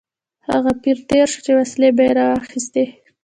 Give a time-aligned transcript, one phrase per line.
[0.49, 2.85] هغه پیر تېر شو چې وسلې به یې راواخیستې.